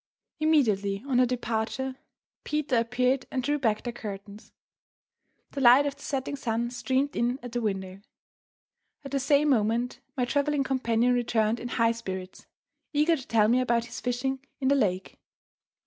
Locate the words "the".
3.83-3.93, 5.51-5.61, 5.95-6.01, 7.51-7.61, 9.11-9.19, 14.69-14.75